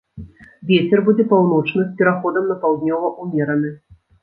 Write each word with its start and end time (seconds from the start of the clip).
Вецер 0.71 1.03
будзе 1.09 1.25
паўночны 1.35 1.85
з 1.85 1.91
пераходам 2.01 2.51
на 2.55 2.59
паўднёвы 2.65 3.15
ўмераны. 3.21 3.77